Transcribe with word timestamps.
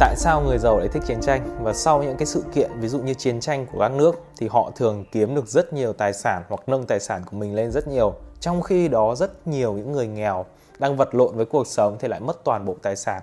tại 0.00 0.16
sao 0.16 0.40
người 0.40 0.58
giàu 0.58 0.78
lại 0.78 0.88
thích 0.88 1.02
chiến 1.06 1.20
tranh? 1.20 1.58
Và 1.62 1.72
sau 1.72 2.02
những 2.02 2.16
cái 2.16 2.26
sự 2.26 2.44
kiện, 2.54 2.70
ví 2.80 2.88
dụ 2.88 2.98
như 2.98 3.14
chiến 3.14 3.40
tranh 3.40 3.66
của 3.66 3.78
các 3.80 3.92
nước, 3.92 4.22
thì 4.36 4.48
họ 4.48 4.70
thường 4.76 5.04
kiếm 5.12 5.34
được 5.34 5.46
rất 5.46 5.72
nhiều 5.72 5.92
tài 5.92 6.12
sản 6.12 6.42
hoặc 6.48 6.60
nâng 6.66 6.86
tài 6.86 7.00
sản 7.00 7.22
của 7.30 7.36
mình 7.36 7.54
lên 7.54 7.70
rất 7.70 7.88
nhiều. 7.88 8.14
Trong 8.40 8.62
khi 8.62 8.88
đó, 8.88 9.14
rất 9.14 9.48
nhiều 9.48 9.72
những 9.72 9.92
người 9.92 10.06
nghèo 10.06 10.46
đang 10.78 10.96
vật 10.96 11.14
lộn 11.14 11.36
với 11.36 11.44
cuộc 11.44 11.66
sống 11.66 11.96
thì 12.00 12.08
lại 12.08 12.20
mất 12.20 12.44
toàn 12.44 12.64
bộ 12.64 12.76
tài 12.82 12.96
sản. 12.96 13.22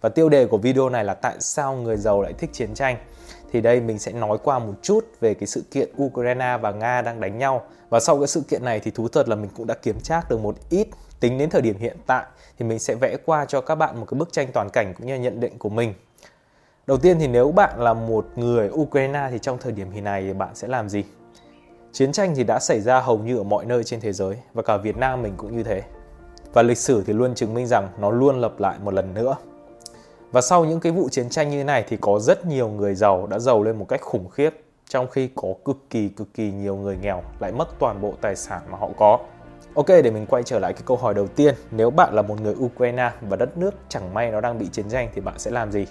Và 0.00 0.08
tiêu 0.08 0.28
đề 0.28 0.46
của 0.46 0.58
video 0.58 0.88
này 0.88 1.04
là 1.04 1.14
tại 1.14 1.34
sao 1.38 1.74
người 1.74 1.96
giàu 1.96 2.22
lại 2.22 2.32
thích 2.32 2.50
chiến 2.52 2.74
tranh? 2.74 2.96
Thì 3.52 3.60
đây, 3.60 3.80
mình 3.80 3.98
sẽ 3.98 4.12
nói 4.12 4.38
qua 4.42 4.58
một 4.58 4.74
chút 4.82 5.04
về 5.20 5.34
cái 5.34 5.46
sự 5.46 5.62
kiện 5.70 5.88
Ukraine 6.02 6.58
và 6.62 6.70
Nga 6.70 7.02
đang 7.02 7.20
đánh 7.20 7.38
nhau. 7.38 7.62
Và 7.88 8.00
sau 8.00 8.18
cái 8.18 8.26
sự 8.26 8.42
kiện 8.48 8.64
này 8.64 8.80
thì 8.80 8.90
thú 8.90 9.08
thật 9.08 9.28
là 9.28 9.36
mình 9.36 9.50
cũng 9.56 9.66
đã 9.66 9.74
kiếm 9.74 10.00
trác 10.00 10.30
được 10.30 10.40
một 10.40 10.54
ít. 10.70 10.88
Tính 11.20 11.38
đến 11.38 11.50
thời 11.50 11.62
điểm 11.62 11.78
hiện 11.78 11.96
tại 12.06 12.24
thì 12.58 12.64
mình 12.64 12.78
sẽ 12.78 12.94
vẽ 12.94 13.16
qua 13.26 13.44
cho 13.44 13.60
các 13.60 13.74
bạn 13.74 14.00
một 14.00 14.06
cái 14.10 14.18
bức 14.18 14.32
tranh 14.32 14.48
toàn 14.52 14.68
cảnh 14.72 14.94
cũng 14.98 15.06
như 15.06 15.14
nhận 15.14 15.40
định 15.40 15.58
của 15.58 15.68
mình. 15.68 15.94
Đầu 16.86 16.98
tiên 16.98 17.18
thì 17.18 17.28
nếu 17.28 17.52
bạn 17.52 17.80
là 17.80 17.94
một 17.94 18.26
người 18.36 18.70
Ukraine 18.70 19.28
thì 19.30 19.38
trong 19.38 19.58
thời 19.58 19.72
điểm 19.72 19.90
hiện 19.90 20.04
này 20.04 20.34
bạn 20.34 20.54
sẽ 20.54 20.68
làm 20.68 20.88
gì? 20.88 21.04
Chiến 21.92 22.12
tranh 22.12 22.34
thì 22.36 22.44
đã 22.44 22.58
xảy 22.58 22.80
ra 22.80 23.00
hầu 23.00 23.18
như 23.18 23.38
ở 23.38 23.42
mọi 23.42 23.64
nơi 23.64 23.84
trên 23.84 24.00
thế 24.00 24.12
giới 24.12 24.36
và 24.54 24.62
cả 24.62 24.76
Việt 24.76 24.96
Nam 24.96 25.22
mình 25.22 25.34
cũng 25.36 25.56
như 25.56 25.62
thế. 25.62 25.82
Và 26.52 26.62
lịch 26.62 26.78
sử 26.78 27.02
thì 27.06 27.12
luôn 27.12 27.34
chứng 27.34 27.54
minh 27.54 27.66
rằng 27.66 27.88
nó 27.98 28.10
luôn 28.10 28.40
lặp 28.40 28.60
lại 28.60 28.78
một 28.82 28.94
lần 28.94 29.14
nữa. 29.14 29.36
Và 30.32 30.40
sau 30.40 30.64
những 30.64 30.80
cái 30.80 30.92
vụ 30.92 31.08
chiến 31.08 31.28
tranh 31.28 31.50
như 31.50 31.58
thế 31.58 31.64
này 31.64 31.84
thì 31.88 31.96
có 32.00 32.18
rất 32.18 32.46
nhiều 32.46 32.68
người 32.68 32.94
giàu 32.94 33.26
đã 33.26 33.38
giàu 33.38 33.62
lên 33.62 33.78
một 33.78 33.88
cách 33.88 34.00
khủng 34.00 34.28
khiếp 34.28 34.50
trong 34.88 35.06
khi 35.10 35.30
có 35.34 35.48
cực 35.64 35.76
kỳ 35.90 36.08
cực 36.08 36.34
kỳ 36.34 36.52
nhiều 36.52 36.76
người 36.76 36.96
nghèo 37.02 37.22
lại 37.40 37.52
mất 37.52 37.68
toàn 37.78 38.00
bộ 38.00 38.14
tài 38.20 38.36
sản 38.36 38.62
mà 38.70 38.78
họ 38.78 38.88
có. 38.96 39.18
Ok, 39.74 39.88
để 39.88 40.10
mình 40.10 40.26
quay 40.26 40.42
trở 40.42 40.58
lại 40.58 40.72
cái 40.72 40.82
câu 40.86 40.96
hỏi 40.96 41.14
đầu 41.14 41.26
tiên. 41.26 41.54
Nếu 41.70 41.90
bạn 41.90 42.14
là 42.14 42.22
một 42.22 42.40
người 42.40 42.54
Ukraine 42.54 43.10
và 43.20 43.36
đất 43.36 43.58
nước 43.58 43.74
chẳng 43.88 44.14
may 44.14 44.30
nó 44.30 44.40
đang 44.40 44.58
bị 44.58 44.66
chiến 44.72 44.88
tranh 44.88 45.08
thì 45.14 45.20
bạn 45.20 45.38
sẽ 45.38 45.50
làm 45.50 45.72
gì? 45.72 45.86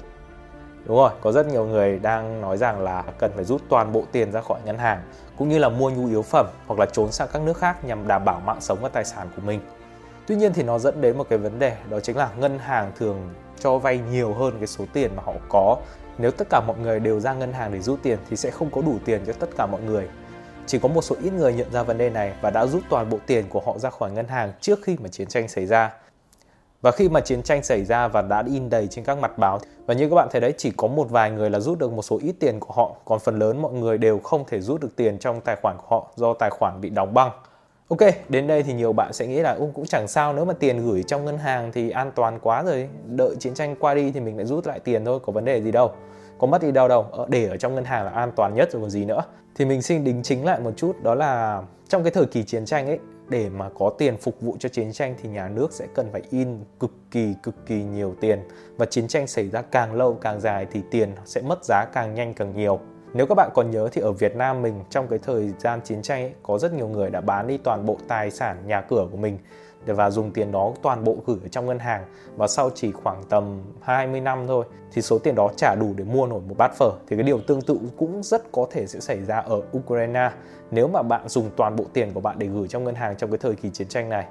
Đúng 0.85 0.98
rồi, 0.98 1.12
có 1.21 1.31
rất 1.31 1.48
nhiều 1.48 1.66
người 1.66 1.99
đang 1.99 2.41
nói 2.41 2.58
rằng 2.58 2.81
là 2.81 3.03
cần 3.20 3.31
phải 3.35 3.44
rút 3.44 3.62
toàn 3.70 3.94
bộ 3.94 4.03
tiền 4.11 4.31
ra 4.31 4.42
khỏi 4.42 4.59
ngân 4.66 4.78
hàng 4.78 5.02
cũng 5.38 5.50
như 5.50 5.58
là 5.58 5.69
mua 5.69 5.89
nhu 5.89 6.08
yếu 6.08 6.22
phẩm 6.22 6.47
hoặc 6.67 6.80
là 6.80 6.86
trốn 6.86 7.11
sang 7.11 7.28
các 7.33 7.42
nước 7.42 7.58
khác 7.58 7.86
nhằm 7.86 8.08
đảm 8.08 8.25
bảo 8.25 8.39
mạng 8.45 8.61
sống 8.61 8.78
và 8.81 8.89
tài 8.89 9.06
sản 9.06 9.28
của 9.36 9.41
mình. 9.41 9.59
Tuy 10.28 10.36
nhiên 10.36 10.53
thì 10.53 10.64
nó 10.64 10.80
dẫn 10.80 11.02
đến 11.02 11.17
một 11.17 11.25
cái 11.30 11.39
vấn 11.39 11.59
đề 11.59 11.75
đó 11.89 12.00
chính 12.00 12.17
là 12.17 12.30
ngân 12.38 12.59
hàng 12.59 12.91
thường 13.00 13.33
cho 13.59 13.78
vay 13.78 14.00
nhiều 14.11 14.33
hơn 14.33 14.53
cái 14.58 14.67
số 14.67 14.86
tiền 14.94 15.11
mà 15.16 15.23
họ 15.25 15.33
có. 15.50 15.78
Nếu 16.17 16.31
tất 16.31 16.47
cả 16.50 16.61
mọi 16.67 16.78
người 16.78 17.00
đều 17.00 17.19
ra 17.19 17.34
ngân 17.34 17.53
hàng 17.53 17.73
để 17.73 17.80
rút 17.80 18.00
tiền 18.03 18.17
thì 18.30 18.36
sẽ 18.36 18.52
không 18.52 18.69
có 18.69 18.81
đủ 18.81 18.97
tiền 19.06 19.22
cho 19.28 19.34
tất 19.34 19.50
cả 19.58 19.66
mọi 19.66 19.81
người. 19.81 20.08
Chỉ 20.66 20.80
có 20.80 20.88
một 20.88 21.02
số 21.02 21.16
ít 21.23 21.34
người 21.34 21.53
nhận 21.53 21.72
ra 21.72 21.84
vấn 21.84 21.97
đề 21.97 22.09
này 22.09 22.34
và 22.41 22.50
đã 22.50 22.66
rút 22.66 22.84
toàn 22.89 23.09
bộ 23.09 23.17
tiền 23.25 23.45
của 23.50 23.61
họ 23.66 23.78
ra 23.78 23.89
khỏi 23.89 24.11
ngân 24.11 24.28
hàng 24.28 24.53
trước 24.61 24.80
khi 24.84 24.97
mà 25.00 25.08
chiến 25.08 25.28
tranh 25.28 25.47
xảy 25.47 25.66
ra. 25.66 25.94
Và 26.82 26.92
khi 26.92 27.10
mà 27.10 27.20
chiến 27.20 27.44
tranh 27.44 27.64
xảy 27.64 27.86
ra 27.86 28.08
và 28.08 28.22
đã 28.22 28.44
in 28.48 28.70
đầy 28.70 28.88
trên 28.88 29.06
các 29.06 29.18
mặt 29.18 29.38
báo 29.38 29.60
và 29.86 29.94
như 29.94 30.10
các 30.10 30.16
bạn 30.16 30.28
thấy 30.32 30.42
đấy 30.42 30.54
chỉ 30.58 30.72
có 30.78 30.88
một 30.88 31.10
vài 31.10 31.32
người 31.32 31.50
là 31.50 31.60
rút 31.60 31.80
được 31.80 31.92
một 31.92 32.02
số 32.02 32.20
ít 32.24 32.36
tiền 32.40 32.60
của 32.60 32.74
họ 32.74 32.96
còn 33.06 33.20
phần 33.20 33.40
lớn 33.40 33.62
mọi 33.62 33.74
người 33.74 33.98
đều 33.98 34.20
không 34.20 34.44
thể 34.48 34.62
rút 34.62 34.82
được 34.82 34.96
tiền 34.96 35.20
trong 35.20 35.42
tài 35.42 35.56
khoản 35.62 35.78
của 35.78 35.96
họ 35.96 36.08
do 36.16 36.34
tài 36.34 36.50
khoản 36.50 36.82
bị 36.82 36.90
đóng 36.90 37.14
băng. 37.14 37.32
Ok, 37.88 38.00
đến 38.30 38.48
đây 38.48 38.64
thì 38.64 38.74
nhiều 38.74 38.94
bạn 38.94 39.14
sẽ 39.14 39.28
nghĩ 39.28 39.40
là 39.40 39.58
cũng 39.74 39.86
chẳng 39.86 40.08
sao 40.08 40.34
nếu 40.34 40.46
mà 40.46 40.54
tiền 40.54 40.86
gửi 40.86 41.04
trong 41.04 41.26
ngân 41.26 41.38
hàng 41.38 41.72
thì 41.72 41.90
an 41.90 42.12
toàn 42.16 42.40
quá 42.40 42.64
rồi, 42.64 42.90
đợi 43.06 43.36
chiến 43.40 43.54
tranh 43.54 43.76
qua 43.80 43.94
đi 43.94 44.12
thì 44.12 44.20
mình 44.20 44.38
lại 44.38 44.46
rút 44.46 44.68
lại 44.68 44.80
tiền 44.80 45.06
thôi, 45.06 45.20
có 45.26 45.32
vấn 45.32 45.46
đề 45.46 45.62
gì 45.62 45.72
đâu. 45.72 45.92
Có 46.38 46.48
mất 46.48 46.62
đi 46.62 46.72
đâu 46.72 46.88
đâu, 46.88 47.06
ờ, 47.12 47.26
để 47.30 47.48
ở 47.48 47.58
trong 47.58 47.76
ngân 47.76 47.86
hàng 47.86 48.06
là 48.06 48.12
an 48.12 48.32
toàn 48.36 48.54
nhất 48.54 48.72
rồi 48.72 48.82
còn 48.82 48.90
gì 48.90 49.06
nữa. 49.06 49.24
Thì 49.56 49.66
mình 49.66 49.82
xin 49.82 50.04
đính 50.04 50.24
chính 50.24 50.46
lại 50.46 50.59
một 50.59 50.72
chút 50.78 51.04
đó 51.04 51.16
là 51.16 51.62
trong 51.90 52.04
cái 52.04 52.12
thời 52.12 52.26
kỳ 52.26 52.44
chiến 52.44 52.66
tranh 52.66 52.88
ấy 52.88 53.00
để 53.32 53.50
mà 53.50 53.70
có 53.70 53.92
tiền 53.98 54.18
phục 54.18 54.42
vụ 54.42 54.58
cho 54.60 54.70
chiến 54.70 54.92
tranh 54.92 55.16
thì 55.22 55.30
nhà 55.30 55.50
nước 55.50 55.72
sẽ 55.72 55.88
cần 55.96 56.10
phải 56.12 56.22
in 56.30 56.60
cực 56.80 56.92
kỳ 57.12 57.34
cực 57.44 57.56
kỳ 57.66 57.84
nhiều 57.84 58.16
tiền 58.22 58.40
và 58.78 58.86
chiến 58.86 59.08
tranh 59.08 59.28
xảy 59.28 59.50
ra 59.50 59.62
càng 59.62 59.94
lâu 59.94 60.14
càng 60.22 60.40
dài 60.40 60.68
thì 60.72 60.82
tiền 60.92 61.16
sẽ 61.26 61.42
mất 61.42 61.66
giá 61.66 61.86
càng 61.94 62.14
nhanh 62.14 62.34
càng 62.34 62.56
nhiều. 62.56 62.80
Nếu 63.14 63.26
các 63.26 63.36
bạn 63.36 63.50
còn 63.54 63.72
nhớ 63.72 63.90
thì 63.92 64.02
ở 64.02 64.12
Việt 64.12 64.36
Nam 64.36 64.62
mình 64.62 64.84
trong 64.90 65.08
cái 65.08 65.20
thời 65.20 65.54
gian 65.59 65.81
chiến 65.84 66.02
tranh 66.02 66.23
ấy, 66.23 66.34
có 66.44 66.58
rất 66.58 66.73
nhiều 66.73 66.88
người 66.88 67.09
đã 67.09 67.22
bán 67.22 67.48
đi 67.48 67.58
toàn 67.58 67.86
bộ 67.86 67.97
tài 68.08 68.31
sản 68.31 68.58
nhà 68.66 68.81
cửa 68.81 69.08
của 69.12 69.18
mình 69.18 69.38
và 69.85 70.09
dùng 70.09 70.31
tiền 70.31 70.52
đó 70.52 70.74
toàn 70.81 71.03
bộ 71.03 71.16
gửi 71.25 71.38
ở 71.44 71.47
trong 71.47 71.66
ngân 71.66 71.80
hàng. 71.80 72.06
Và 72.35 72.47
sau 72.47 72.69
chỉ 72.75 72.91
khoảng 72.91 73.24
tầm 73.30 73.62
20 73.81 74.22
năm 74.22 74.47
thôi 74.47 74.66
thì 74.91 75.02
số 75.02 75.19
tiền 75.19 75.35
đó 75.35 75.50
trả 75.56 75.75
đủ 75.75 75.94
để 75.97 76.03
mua 76.03 76.28
nổi 76.28 76.41
một 76.47 76.56
bát 76.58 76.72
phở. 76.78 76.91
Thì 77.08 77.16
cái 77.16 77.24
điều 77.24 77.40
tương 77.40 77.62
tự 77.62 77.80
cũng 77.97 78.24
rất 78.24 78.52
có 78.52 78.68
thể 78.72 78.88
sẽ 78.88 79.00
xảy 79.00 79.25
ra 79.25 79.38
ở 79.38 79.62
Ukraine 79.78 80.31
nếu 80.72 80.88
mà 80.88 81.02
bạn 81.02 81.30
dùng 81.30 81.50
toàn 81.58 81.75
bộ 81.75 81.85
tiền 81.94 82.12
của 82.14 82.22
bạn 82.22 82.40
để 82.40 82.47
gửi 82.47 82.68
trong 82.68 82.84
ngân 82.84 82.96
hàng 82.96 83.16
trong 83.16 83.31
cái 83.31 83.38
thời 83.38 83.56
kỳ 83.56 83.69
chiến 83.69 83.88
tranh 83.88 84.09
này. 84.09 84.25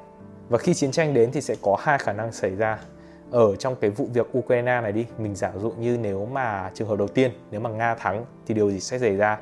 Và 0.49 0.59
khi 0.59 0.75
chiến 0.75 0.91
tranh 0.91 1.15
đến 1.15 1.31
thì 1.33 1.41
sẽ 1.41 1.55
có 1.63 1.77
hai 1.81 1.99
khả 1.99 2.13
năng 2.13 2.33
xảy 2.33 2.57
ra 2.57 2.79
ở 3.31 3.57
trong 3.57 3.77
cái 3.81 3.91
vụ 3.91 4.09
việc 4.15 4.39
Ukraine 4.39 4.81
này 4.81 4.93
đi 4.93 5.07
mình 5.19 5.35
giả 5.35 5.53
dụ 5.63 5.71
như 5.71 5.99
nếu 6.03 6.27
mà 6.33 6.71
trường 6.75 6.89
hợp 6.89 6.99
đầu 6.99 7.09
tiên 7.09 7.31
nếu 7.51 7.61
mà 7.61 7.71
Nga 7.71 7.95
thắng 7.95 8.25
thì 8.47 8.55
điều 8.55 8.71
gì 8.71 8.81
sẽ 8.81 8.99
xảy 8.99 9.17
ra? 9.17 9.39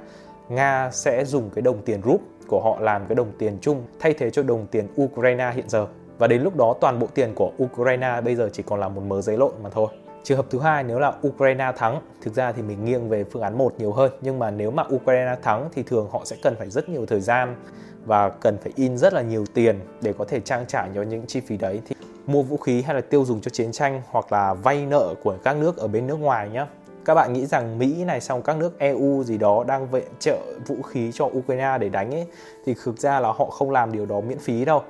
Nga 0.49 0.91
sẽ 0.93 1.25
dùng 1.25 1.51
cái 1.51 1.63
đồng 1.63 1.83
tiền 1.83 2.01
rúp 2.05 2.21
của 2.49 2.61
họ 2.61 2.81
làm 2.81 3.07
cái 3.07 3.15
đồng 3.15 3.33
tiền 3.39 3.59
chung 3.61 3.83
thay 4.01 4.15
thế 4.15 4.31
cho 4.31 4.43
đồng 4.43 4.67
tiền 4.67 4.89
Ukraine 5.03 5.53
hiện 5.55 5.69
giờ. 5.69 5.87
Và 6.19 6.27
đến 6.27 6.43
lúc 6.43 6.57
đó 6.57 6.75
toàn 6.81 6.99
bộ 6.99 7.07
tiền 7.15 7.33
của 7.35 7.53
Ukraine 7.63 8.21
bây 8.25 8.37
giờ 8.37 8.51
chỉ 8.53 8.63
còn 8.63 8.81
là 8.81 8.89
một 8.89 9.03
mớ 9.07 9.21
giấy 9.21 9.37
lộn 9.37 9.53
mà 9.63 9.71
thôi. 9.71 9.89
Trường 10.23 10.37
hợp 10.37 10.47
thứ 10.51 10.59
hai 10.59 10.85
nếu 10.85 10.99
là 10.99 11.13
Ukraine 11.29 11.73
thắng, 11.77 12.01
thực 12.23 12.35
ra 12.35 12.53
thì 12.53 12.63
mình 12.63 12.85
nghiêng 12.85 13.09
về 13.09 13.25
phương 13.25 13.43
án 13.43 13.59
1 13.59 13.75
nhiều 13.79 13.93
hơn, 13.93 14.13
nhưng 14.21 14.39
mà 14.39 14.51
nếu 14.51 14.71
mà 14.71 14.85
Ukraine 14.95 15.37
thắng 15.43 15.69
thì 15.73 15.83
thường 15.83 16.09
họ 16.11 16.23
sẽ 16.25 16.37
cần 16.43 16.55
phải 16.59 16.71
rất 16.71 16.89
nhiều 16.89 17.07
thời 17.07 17.21
gian 17.21 17.57
và 18.05 18.29
cần 18.29 18.59
phải 18.59 18.73
in 18.77 18.99
rất 18.99 19.13
là 19.13 19.23
nhiều 19.23 19.45
tiền 19.55 19.81
để 20.03 20.13
có 20.19 20.25
thể 20.25 20.41
trang 20.41 20.67
trải 20.67 20.91
cho 20.95 21.03
những 21.03 21.27
chi 21.27 21.41
phí 21.41 21.57
đấy. 21.57 21.81
Thì 21.89 21.97
mua 22.29 22.43
vũ 22.43 22.57
khí 22.57 22.83
hay 22.83 22.95
là 22.95 23.01
tiêu 23.01 23.25
dùng 23.25 23.41
cho 23.41 23.49
chiến 23.49 23.73
tranh 23.73 24.03
hoặc 24.11 24.33
là 24.33 24.55
vay 24.55 24.87
nợ 24.87 25.15
của 25.23 25.37
các 25.45 25.57
nước 25.57 25.77
ở 25.77 25.89
bên 25.89 26.07
nước 26.07 26.17
ngoài 26.17 26.51
nhé 26.51 26.67
các 27.09 27.15
bạn 27.15 27.33
nghĩ 27.33 27.47
rằng 27.47 27.79
Mỹ 27.79 28.05
này 28.05 28.21
xong 28.21 28.43
các 28.43 28.57
nước 28.57 28.79
EU 28.79 29.25
gì 29.25 29.39
đó 29.39 29.65
đang 29.67 29.91
viện 29.91 30.09
trợ 30.19 30.39
vũ 30.67 30.83
khí 30.83 31.11
cho 31.15 31.25
Ukraine 31.25 31.79
để 31.81 31.89
đánh 31.89 32.15
ấy, 32.15 32.27
thì 32.67 32.75
thực 32.85 32.99
ra 32.99 33.21
là 33.21 33.29
họ 33.29 33.45
không 33.45 33.71
làm 33.71 33.93
điều 33.93 34.07
đó 34.07 34.21
miễn 34.21 34.39
phí 34.39 34.65
đâu. 34.65 34.83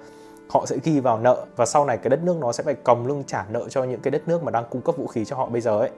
Họ 0.48 0.66
sẽ 0.66 0.77
ghi 0.84 1.00
vào 1.00 1.19
nợ 1.19 1.47
và 1.56 1.66
sau 1.66 1.84
này 1.84 1.97
cái 1.97 2.10
đất 2.10 2.22
nước 2.22 2.37
nó 2.41 2.53
sẽ 2.53 2.65
phải 2.65 2.75
còng 2.75 3.06
lưng 3.06 3.25
trả 3.27 3.44
nợ 3.50 3.69
cho 3.69 3.84
những 3.84 4.00
cái 4.00 4.10
đất 4.10 4.28
nước 4.28 4.43
mà 4.43 4.50
đang 4.50 4.65
cung 4.71 4.82
cấp 4.82 4.97
vũ 4.97 5.06
khí 5.06 5.25
cho 5.25 5.37
họ 5.37 5.47
bây 5.47 5.60
giờ 5.60 5.78
ấy 5.78 5.91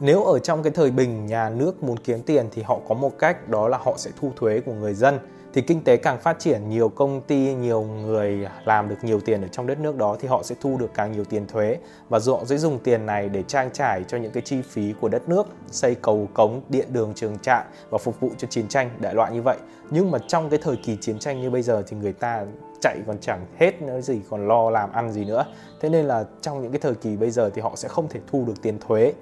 nếu 0.00 0.22
ở 0.22 0.38
trong 0.38 0.62
cái 0.62 0.72
thời 0.72 0.90
bình 0.90 1.26
nhà 1.26 1.50
nước 1.50 1.82
muốn 1.82 1.96
kiếm 1.96 2.22
tiền 2.22 2.48
thì 2.52 2.62
họ 2.62 2.78
có 2.88 2.94
một 2.94 3.18
cách, 3.18 3.48
đó 3.48 3.68
là 3.68 3.78
họ 3.78 3.94
sẽ 3.96 4.10
thu 4.20 4.30
thuế 4.36 4.60
của 4.60 4.72
người 4.72 4.94
dân. 4.94 5.18
Thì 5.52 5.62
kinh 5.62 5.84
tế 5.84 5.96
càng 5.96 6.18
phát 6.18 6.38
triển, 6.38 6.68
nhiều 6.68 6.88
công 6.88 7.20
ty, 7.20 7.54
nhiều 7.54 7.82
người 7.82 8.46
làm 8.64 8.88
được 8.88 8.96
nhiều 9.02 9.20
tiền 9.20 9.42
ở 9.42 9.48
trong 9.52 9.66
đất 9.66 9.80
nước 9.80 9.96
đó 9.96 10.16
thì 10.20 10.28
họ 10.28 10.42
sẽ 10.42 10.54
thu 10.60 10.76
được 10.78 10.90
càng 10.94 11.12
nhiều 11.12 11.24
tiền 11.24 11.46
thuế. 11.46 11.78
Và 12.08 12.18
họ 12.26 12.44
sẽ 12.44 12.56
dùng 12.56 12.78
tiền 12.78 13.06
này 13.06 13.28
để 13.28 13.42
trang 13.42 13.70
trải 13.72 14.04
cho 14.08 14.18
những 14.18 14.32
cái 14.32 14.42
chi 14.42 14.62
phí 14.62 14.94
của 15.00 15.08
đất 15.08 15.28
nước, 15.28 15.46
xây 15.70 15.94
cầu 15.94 16.28
cống, 16.34 16.60
điện 16.68 16.86
đường, 16.92 17.12
trường 17.14 17.38
trại 17.38 17.64
và 17.90 17.98
phục 17.98 18.20
vụ 18.20 18.30
cho 18.38 18.48
chiến 18.50 18.68
tranh, 18.68 18.90
đại 19.00 19.14
loại 19.14 19.32
như 19.32 19.42
vậy. 19.42 19.56
Nhưng 19.90 20.10
mà 20.10 20.18
trong 20.28 20.50
cái 20.50 20.58
thời 20.62 20.76
kỳ 20.76 20.96
chiến 21.00 21.18
tranh 21.18 21.40
như 21.40 21.50
bây 21.50 21.62
giờ 21.62 21.82
thì 21.86 21.96
người 21.96 22.12
ta 22.12 22.44
chạy 22.80 22.98
còn 23.06 23.16
chẳng 23.20 23.46
hết 23.58 23.82
nữa, 23.82 24.00
gì 24.00 24.20
còn 24.30 24.48
lo 24.48 24.70
làm 24.70 24.92
ăn 24.92 25.12
gì 25.12 25.24
nữa. 25.24 25.46
Thế 25.80 25.88
nên 25.88 26.04
là 26.04 26.24
trong 26.40 26.62
những 26.62 26.72
cái 26.72 26.80
thời 26.80 26.94
kỳ 26.94 27.16
bây 27.16 27.30
giờ 27.30 27.50
thì 27.54 27.62
họ 27.62 27.72
sẽ 27.76 27.88
không 27.88 28.08
thể 28.08 28.20
thu 28.30 28.44
được 28.46 28.62
tiền 28.62 28.78
thuế 28.88 29.12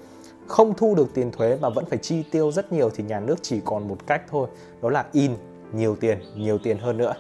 không 0.47 0.75
thu 0.75 0.94
được 0.94 1.15
tiền 1.15 1.31
thuế 1.31 1.59
mà 1.60 1.69
vẫn 1.69 1.84
phải 1.84 1.99
chi 1.99 2.22
tiêu 2.31 2.53
rất 2.53 2.72
nhiều 2.72 2.91
thì 2.94 3.05
nhà 3.05 3.21
nước 3.21 3.37
chỉ 3.43 3.60
còn 3.65 3.88
một 3.88 3.97
cách 4.06 4.22
thôi, 4.31 4.49
đó 4.82 4.91
là 4.91 5.05
in 5.12 5.37
nhiều 5.72 5.97
tiền 5.97 6.19
nhiều 6.37 6.59
tiền 6.59 6.78
hơn 6.78 6.97
nữa. 6.97 7.15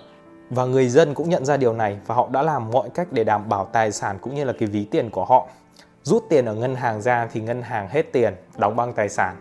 Và 0.50 0.64
người 0.64 0.88
dân 0.88 1.14
cũng 1.14 1.28
nhận 1.28 1.44
ra 1.44 1.56
điều 1.56 1.72
này 1.72 1.98
và 2.06 2.14
họ 2.14 2.28
đã 2.32 2.42
làm 2.42 2.70
mọi 2.70 2.90
cách 2.90 3.08
để 3.10 3.24
đảm 3.24 3.48
bảo 3.48 3.68
tài 3.72 3.92
sản 3.92 4.18
cũng 4.20 4.34
như 4.34 4.44
là 4.44 4.52
cái 4.58 4.68
ví 4.68 4.84
tiền 4.84 5.10
của 5.10 5.24
họ. 5.24 5.48
Rút 6.02 6.24
tiền 6.28 6.44
ở 6.44 6.54
ngân 6.54 6.74
hàng 6.74 7.02
ra 7.02 7.28
thì 7.32 7.40
ngân 7.40 7.62
hàng 7.62 7.88
hết 7.88 8.12
tiền, 8.12 8.34
đóng 8.56 8.76
băng 8.76 8.92
tài 8.92 9.08
sản. 9.08 9.36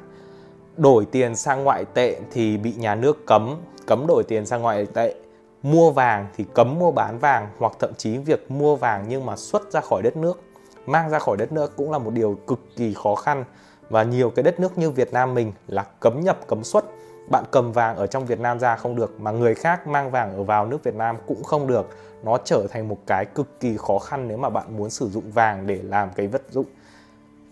Đổi 0.77 1.05
tiền 1.05 1.35
sang 1.35 1.63
ngoại 1.63 1.85
tệ 1.93 2.19
thì 2.31 2.57
bị 2.57 2.73
nhà 2.77 2.95
nước 2.95 3.25
cấm 3.25 3.55
cấm 3.85 4.07
đổi 4.07 4.23
tiền 4.23 4.45
sang 4.45 4.61
ngoại 4.61 4.85
tệ. 4.85 5.15
Mua 5.63 5.91
vàng 5.91 6.27
thì 6.37 6.45
cấm 6.53 6.79
mua 6.79 6.91
bán 6.91 7.19
vàng 7.19 7.47
hoặc 7.57 7.73
thậm 7.79 7.93
chí 7.97 8.17
việc 8.17 8.51
mua 8.51 8.75
vàng 8.75 9.05
nhưng 9.07 9.25
mà 9.25 9.35
xuất 9.35 9.71
ra 9.71 9.81
khỏi 9.81 10.01
đất 10.01 10.17
nước, 10.17 10.41
mang 10.85 11.09
ra 11.09 11.19
khỏi 11.19 11.37
đất 11.37 11.51
nước 11.51 11.77
cũng 11.77 11.91
là 11.91 11.97
một 11.97 12.13
điều 12.13 12.37
cực 12.47 12.59
kỳ 12.75 12.93
khó 12.93 13.15
khăn 13.15 13.43
và 13.89 14.03
nhiều 14.03 14.29
cái 14.29 14.43
đất 14.43 14.59
nước 14.59 14.77
như 14.77 14.89
Việt 14.89 15.13
Nam 15.13 15.33
mình 15.33 15.51
là 15.67 15.85
cấm 15.99 16.21
nhập, 16.21 16.39
cấm 16.47 16.63
xuất. 16.63 16.85
Bạn 17.29 17.43
cầm 17.51 17.71
vàng 17.71 17.95
ở 17.95 18.07
trong 18.07 18.25
Việt 18.25 18.39
Nam 18.39 18.59
ra 18.59 18.75
không 18.75 18.95
được, 18.95 19.19
mà 19.19 19.31
người 19.31 19.55
khác 19.55 19.87
mang 19.87 20.11
vàng 20.11 20.35
ở 20.35 20.43
vào 20.43 20.65
nước 20.65 20.83
Việt 20.83 20.95
Nam 20.95 21.17
cũng 21.27 21.43
không 21.43 21.67
được. 21.67 21.89
Nó 22.23 22.37
trở 22.37 22.67
thành 22.69 22.87
một 22.87 22.97
cái 23.07 23.25
cực 23.25 23.59
kỳ 23.59 23.77
khó 23.77 23.99
khăn 23.99 24.27
nếu 24.27 24.37
mà 24.37 24.49
bạn 24.49 24.77
muốn 24.77 24.89
sử 24.89 25.09
dụng 25.09 25.31
vàng 25.31 25.67
để 25.67 25.79
làm 25.83 26.09
cái 26.15 26.27
vật 26.27 26.41
dụng 26.49 26.65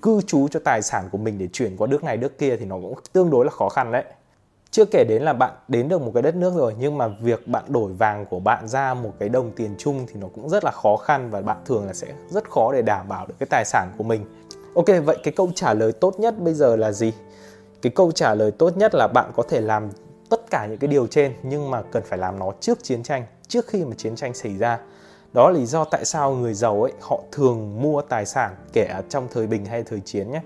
cư 0.02 0.22
trú 0.28 0.48
cho 0.48 0.60
tài 0.64 0.82
sản 0.82 1.10
của 1.12 1.18
mình 1.18 1.38
để 1.38 1.48
chuyển 1.54 1.78
qua 1.78 1.88
nước 1.88 2.04
này, 2.04 2.18
nước 2.18 2.38
kia 2.38 2.58
thì 2.58 2.66
nó 2.66 2.76
cũng 2.76 2.94
tương 3.14 3.30
đối 3.30 3.46
là 3.46 3.52
khó 3.52 3.70
khăn 3.70 3.92
đấy. 3.92 4.04
Chưa 4.72 4.86
kể 4.86 5.06
đến 5.10 5.22
là 5.22 5.34
bạn 5.34 5.52
đến 5.68 5.90
được 5.90 6.02
một 6.02 6.12
cái 6.14 6.24
đất 6.24 6.36
nước 6.36 6.54
rồi, 6.56 6.76
nhưng 6.80 6.98
mà 6.98 7.08
việc 7.08 7.48
bạn 7.48 7.64
đổi 7.68 7.94
vàng 7.94 8.26
của 8.26 8.40
bạn 8.40 8.68
ra 8.68 8.94
một 8.94 9.12
cái 9.20 9.30
đồng 9.30 9.52
tiền 9.52 9.76
chung 9.78 10.06
thì 10.08 10.20
nó 10.20 10.28
cũng 10.36 10.50
rất 10.50 10.64
là 10.64 10.72
khó 10.72 10.98
khăn 10.98 11.30
và 11.30 11.42
bạn 11.42 11.58
thường 11.66 11.88
là 11.88 11.94
sẽ 11.94 12.08
rất 12.30 12.50
khó 12.50 12.74
để 12.74 12.82
đảm 12.82 13.08
bảo 13.08 13.26
được 13.28 13.36
cái 13.40 13.48
tài 13.50 13.66
sản 13.66 13.92
của 13.98 14.04
mình 14.04 14.26
ok, 14.76 14.86
vậy 15.06 15.18
cái 15.24 15.34
câu 15.36 15.52
trả 15.56 15.74
lời 15.74 15.92
tốt 15.92 16.20
nhất 16.20 16.40
bây 16.40 16.54
giờ 16.54 16.76
là 16.76 16.92
gì? 16.92 17.14
Cái 17.82 17.92
câu 17.96 18.12
trả 18.12 18.36
lời 18.36 18.52
tốt 18.52 18.78
nhất 18.78 18.96
là 18.96 19.08
bạn 19.14 19.32
có 19.36 19.44
thể 19.50 19.62
làm 19.62 19.90
tất 20.30 20.52
cả 20.52 20.66
những 20.66 20.78
cái 20.78 20.88
điều 20.88 21.08
trên, 21.08 21.34
nhưng 21.44 21.72
mà 21.72 21.82
cần 21.82 22.04
phải 22.06 22.20
làm 22.20 22.40
nó 22.40 22.52
trước 22.60 22.84
chiến 22.84 23.04
tranh, 23.04 23.26
trước 23.48 23.68
khi 23.68 23.86
mà 23.86 23.96
chiến 23.98 24.16
tranh 24.16 24.34
xảy 24.34 24.58
ra. 24.58 24.80
Đó 25.34 25.50
là 25.50 25.60
lý 25.60 25.66
do 25.66 25.84
tại 25.84 26.06
sao 26.06 26.32
người 26.32 26.54
giàu 26.54 26.84
ấy, 26.84 26.92
họ 27.02 27.20
thường 27.32 27.82
mua 27.82 28.02
tài 28.02 28.26
sản, 28.26 28.56
kể 28.74 28.90
trong 29.10 29.28
thời 29.32 29.48
bình 29.48 29.66
hay 29.66 29.84
thời 29.84 30.00
chiến 30.00 30.32
nhé, 30.32 30.42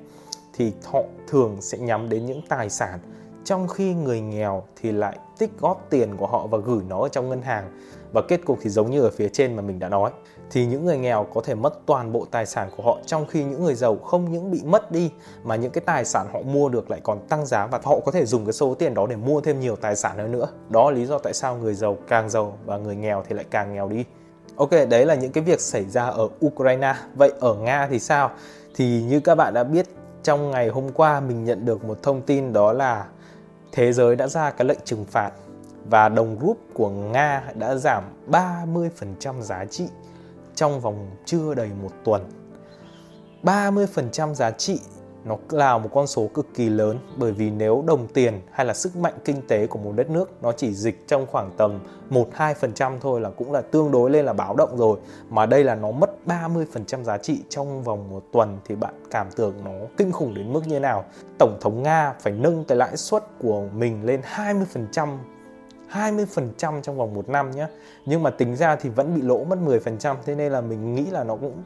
thì 0.54 0.74
họ 0.86 1.02
thường 1.28 1.58
sẽ 1.62 1.78
nhắm 1.78 2.10
đến 2.10 2.26
những 2.26 2.42
tài 2.50 2.70
sản 2.70 3.00
trong 3.46 3.68
khi 3.68 3.94
người 3.94 4.22
nghèo 4.22 4.64
thì 4.82 4.92
lại 4.92 5.18
tích 5.38 5.52
góp 5.60 5.86
tiền 5.90 6.18
của 6.18 6.28
họ 6.28 6.48
và 6.48 6.58
gửi 6.58 6.84
nó 6.88 7.02
ở 7.02 7.10
trong 7.10 7.30
ngân 7.30 7.42
hàng. 7.42 7.80
Và 8.12 8.22
kết 8.22 8.46
cục 8.46 8.60
thì 8.62 8.70
giống 8.70 8.92
như 8.92 9.02
ở 9.02 9.10
phía 9.10 9.30
trên 9.30 9.56
mà 9.56 9.62
mình 9.62 9.80
đã 9.80 9.90
nói. 9.90 10.12
Thì 10.52 10.66
những 10.66 10.86
người 10.86 10.98
nghèo 10.98 11.28
có 11.34 11.42
thể 11.42 11.56
mất 11.56 11.86
toàn 11.86 12.12
bộ 12.12 12.26
tài 12.32 12.46
sản 12.46 12.70
của 12.78 12.84
họ 12.84 12.98
trong 13.06 13.26
khi 13.26 13.44
những 13.44 13.64
người 13.64 13.76
giàu 13.76 13.96
không 13.96 14.32
những 14.32 14.52
bị 14.52 14.62
mất 14.66 14.92
đi, 14.92 15.12
mà 15.44 15.56
những 15.56 15.72
cái 15.72 15.82
tài 15.86 16.06
sản 16.06 16.28
họ 16.34 16.40
mua 16.42 16.70
được 16.70 16.90
lại 16.90 17.00
còn 17.04 17.20
tăng 17.28 17.46
giá 17.46 17.68
và 17.68 17.80
họ 17.84 18.00
có 18.06 18.12
thể 18.12 18.26
dùng 18.26 18.46
cái 18.46 18.54
số 18.54 18.74
tiền 18.74 18.94
đó 18.94 19.08
để 19.08 19.16
mua 19.16 19.42
thêm 19.42 19.60
nhiều 19.60 19.76
tài 19.76 19.96
sản 19.96 20.18
hơn 20.18 20.32
nữa. 20.32 20.48
Đó 20.70 20.92
là 20.92 20.98
lý 20.98 21.06
do 21.06 21.18
tại 21.18 21.34
sao 21.34 21.58
người 21.58 21.74
giàu 21.74 21.98
càng 22.08 22.30
giàu 22.30 22.58
và 22.66 22.78
người 22.78 22.96
nghèo 22.96 23.24
thì 23.28 23.36
lại 23.36 23.46
càng 23.50 23.74
nghèo 23.74 23.90
đi. 23.90 24.06
Ok, 24.56 24.72
đấy 24.90 25.06
là 25.06 25.16
những 25.16 25.32
cái 25.32 25.44
việc 25.44 25.62
xảy 25.62 25.86
ra 25.86 26.06
ở 26.06 26.30
Ukraine. 26.46 26.94
Vậy 27.16 27.32
ở 27.40 27.54
Nga 27.54 27.88
thì 27.92 28.00
sao? 28.00 28.32
Thì 28.76 29.04
như 29.04 29.20
các 29.20 29.36
bạn 29.36 29.54
đã 29.54 29.64
biết, 29.64 29.86
trong 30.24 30.52
ngày 30.52 30.70
hôm 30.70 30.90
qua 30.94 31.20
mình 31.20 31.44
nhận 31.44 31.66
được 31.66 31.86
một 31.86 32.04
thông 32.04 32.22
tin 32.22 32.54
đó 32.54 32.74
là 32.74 33.06
thế 33.76 33.94
giới 33.94 34.16
đã 34.16 34.28
ra 34.28 34.52
cái 34.52 34.68
lệnh 34.68 34.80
trừng 34.86 35.06
phạt 35.06 35.32
và 35.90 36.10
đồng 36.10 36.38
rúp 36.42 36.58
của 36.74 36.90
Nga 36.90 37.44
đã 37.56 37.76
giảm 37.76 38.04
30% 38.32 39.42
giá 39.42 39.66
trị 39.66 39.88
trong 40.56 40.82
vòng 40.82 41.12
chưa 41.26 41.54
đầy 41.54 41.70
một 41.82 41.92
tuần. 42.04 42.30
30% 43.44 44.34
giá 44.34 44.52
trị 44.52 44.80
nó 45.26 45.38
là 45.50 45.78
một 45.78 45.90
con 45.94 46.08
số 46.08 46.30
cực 46.34 46.48
kỳ 46.56 46.70
lớn 46.70 46.98
bởi 47.18 47.32
vì 47.32 47.50
nếu 47.50 47.84
đồng 47.88 48.08
tiền 48.08 48.42
hay 48.52 48.66
là 48.66 48.74
sức 48.74 48.96
mạnh 48.96 49.14
kinh 49.26 49.42
tế 49.48 49.68
của 49.68 49.80
một 49.80 49.92
đất 49.96 50.10
nước 50.10 50.32
nó 50.42 50.52
chỉ 50.52 50.74
dịch 50.74 51.08
trong 51.08 51.26
khoảng 51.26 51.52
tầm 51.58 51.80
1-2% 52.10 52.98
thôi 53.02 53.22
là 53.22 53.30
cũng 53.30 53.52
là 53.52 53.62
tương 53.62 53.92
đối 53.92 54.10
lên 54.10 54.26
là 54.26 54.34
báo 54.34 54.56
động 54.56 54.78
rồi. 54.78 55.00
Mà 55.30 55.46
đây 55.46 55.64
là 55.64 55.76
nó 55.76 55.92
mất 55.92 56.10
30% 56.26 57.04
giá 57.04 57.18
trị 57.18 57.42
trong 57.50 57.84
vòng 57.84 58.10
một 58.10 58.24
tuần 58.32 58.60
thì 58.66 58.76
bạn 58.76 58.94
cảm 59.12 59.28
tưởng 59.36 59.54
nó 59.66 59.72
kinh 59.98 60.12
khủng 60.12 60.34
đến 60.34 60.54
mức 60.54 60.68
như 60.68 60.80
nào? 60.80 61.06
Tổng 61.40 61.58
thống 61.62 61.84
Nga 61.84 62.14
phải 62.20 62.34
nâng 62.34 62.64
cái 62.64 62.78
lãi 62.78 62.98
suất 62.98 63.24
của 63.40 63.64
mình 63.74 64.06
lên 64.06 64.22
20% 64.36 65.18
20% 65.92 66.82
trong 66.82 66.98
vòng 66.98 67.14
một 67.14 67.30
năm 67.30 67.52
nhé 67.52 67.68
Nhưng 68.06 68.24
mà 68.24 68.30
tính 68.30 68.56
ra 68.56 68.76
thì 68.76 68.90
vẫn 68.90 69.16
bị 69.16 69.22
lỗ 69.22 69.44
mất 69.44 69.58
10% 69.66 70.16
Thế 70.26 70.36
nên 70.36 70.52
là 70.52 70.62
mình 70.62 70.96
nghĩ 70.96 71.06
là 71.06 71.24
nó 71.24 71.36
cũng 71.36 71.64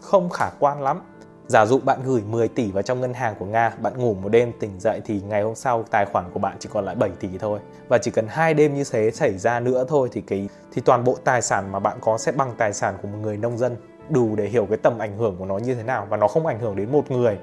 không 0.00 0.30
khả 0.30 0.50
quan 0.58 0.82
lắm. 0.82 1.00
Giả 1.48 1.66
dụ 1.66 1.78
bạn 1.78 2.00
gửi 2.04 2.22
10 2.28 2.48
tỷ 2.48 2.70
vào 2.70 2.82
trong 2.82 3.00
ngân 3.00 3.14
hàng 3.14 3.34
của 3.38 3.46
Nga, 3.46 3.72
bạn 3.82 3.98
ngủ 3.98 4.14
một 4.14 4.28
đêm 4.28 4.52
tỉnh 4.60 4.80
dậy 4.80 5.00
thì 5.04 5.20
ngày 5.28 5.42
hôm 5.42 5.54
sau 5.54 5.84
tài 5.90 6.06
khoản 6.06 6.30
của 6.32 6.40
bạn 6.40 6.56
chỉ 6.58 6.68
còn 6.72 6.84
lại 6.84 6.94
7 6.94 7.10
tỷ 7.20 7.28
thôi. 7.38 7.60
Và 7.88 7.98
chỉ 7.98 8.10
cần 8.10 8.26
hai 8.28 8.54
đêm 8.54 8.74
như 8.74 8.84
thế 8.90 9.10
xảy 9.10 9.38
ra 9.38 9.60
nữa 9.60 9.84
thôi 9.88 10.08
thì 10.12 10.20
cái 10.20 10.48
thì 10.72 10.82
toàn 10.84 11.04
bộ 11.04 11.16
tài 11.24 11.42
sản 11.42 11.72
mà 11.72 11.78
bạn 11.78 11.98
có 12.00 12.18
sẽ 12.18 12.32
bằng 12.32 12.54
tài 12.58 12.72
sản 12.72 12.94
của 13.02 13.08
một 13.08 13.18
người 13.22 13.36
nông 13.36 13.58
dân. 13.58 13.76
Đủ 14.08 14.36
để 14.36 14.44
hiểu 14.44 14.66
cái 14.66 14.76
tầm 14.76 14.98
ảnh 14.98 15.16
hưởng 15.18 15.36
của 15.38 15.44
nó 15.44 15.58
như 15.58 15.74
thế 15.74 15.82
nào. 15.82 16.06
Và 16.10 16.16
nó 16.16 16.28
không 16.28 16.46
ảnh 16.46 16.60
hưởng 16.60 16.76
đến 16.76 16.92
một 16.92 17.10
người 17.10 17.38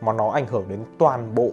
mà 0.00 0.12
nó 0.12 0.30
ảnh 0.30 0.46
hưởng 0.46 0.64
đến 0.68 0.84
toàn 0.98 1.34
bộ 1.34 1.50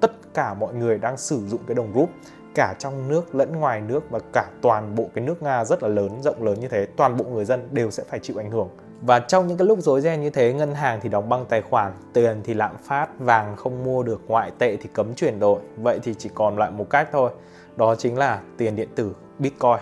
tất 0.00 0.12
cả 0.34 0.54
mọi 0.54 0.74
người 0.74 0.98
đang 0.98 1.16
sử 1.16 1.48
dụng 1.48 1.60
cái 1.66 1.74
đồng 1.74 1.92
rúp. 1.94 2.10
Cả 2.54 2.74
trong 2.78 3.08
nước 3.08 3.34
lẫn 3.34 3.56
ngoài 3.56 3.80
nước 3.80 4.10
và 4.10 4.18
cả 4.32 4.46
toàn 4.62 4.94
bộ 4.94 5.04
cái 5.14 5.24
nước 5.24 5.42
Nga 5.42 5.64
rất 5.64 5.82
là 5.82 5.88
lớn 5.88 6.22
rộng 6.22 6.42
lớn 6.42 6.60
như 6.60 6.68
thế. 6.68 6.86
Toàn 6.96 7.16
bộ 7.16 7.24
người 7.24 7.44
dân 7.44 7.68
đều 7.70 7.90
sẽ 7.90 8.04
phải 8.08 8.18
chịu 8.18 8.40
ảnh 8.40 8.50
hưởng 8.50 8.68
và 9.02 9.18
trong 9.18 9.46
những 9.46 9.58
cái 9.58 9.66
lúc 9.66 9.78
rối 9.80 10.00
ren 10.00 10.20
như 10.20 10.30
thế 10.30 10.52
ngân 10.52 10.74
hàng 10.74 11.00
thì 11.02 11.08
đóng 11.08 11.28
băng 11.28 11.44
tài 11.44 11.62
khoản 11.62 11.92
tiền 12.12 12.40
thì 12.44 12.54
lạm 12.54 12.76
phát 12.76 13.08
vàng 13.18 13.56
không 13.56 13.84
mua 13.84 14.02
được 14.02 14.20
ngoại 14.28 14.50
tệ 14.58 14.76
thì 14.76 14.88
cấm 14.92 15.14
chuyển 15.14 15.38
đổi 15.38 15.60
vậy 15.76 16.00
thì 16.02 16.14
chỉ 16.14 16.30
còn 16.34 16.58
lại 16.58 16.70
một 16.70 16.90
cách 16.90 17.08
thôi 17.12 17.30
đó 17.76 17.94
chính 17.94 18.18
là 18.18 18.40
tiền 18.56 18.76
điện 18.76 18.88
tử 18.94 19.12
bitcoin 19.38 19.78